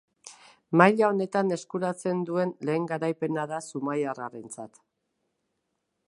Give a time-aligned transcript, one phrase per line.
[0.81, 4.81] Maila honetan eskuratzen duen lehen garaipena da zumaiarrarentzat.